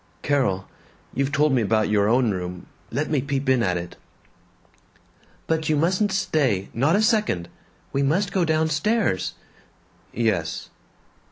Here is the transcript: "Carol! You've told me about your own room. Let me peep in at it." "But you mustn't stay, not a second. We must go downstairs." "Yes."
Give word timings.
"Carol! 0.23 0.65
You've 1.13 1.31
told 1.31 1.53
me 1.53 1.61
about 1.61 1.89
your 1.91 2.09
own 2.09 2.31
room. 2.31 2.65
Let 2.89 3.11
me 3.11 3.21
peep 3.21 3.47
in 3.47 3.61
at 3.61 3.77
it." 3.77 3.97
"But 5.45 5.69
you 5.69 5.75
mustn't 5.75 6.11
stay, 6.11 6.69
not 6.73 6.95
a 6.95 7.03
second. 7.03 7.49
We 7.93 8.01
must 8.01 8.31
go 8.31 8.43
downstairs." 8.43 9.35
"Yes." 10.11 10.71